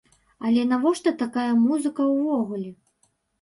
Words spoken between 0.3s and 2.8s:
Але навошта такая музыка ўвогуле?